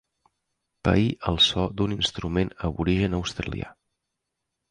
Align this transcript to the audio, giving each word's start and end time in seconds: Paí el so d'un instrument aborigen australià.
Paí 0.87 1.03
el 1.31 1.37
so 1.47 1.65
d'un 1.81 1.93
instrument 1.97 2.51
aborigen 2.69 3.19
australià. 3.21 3.71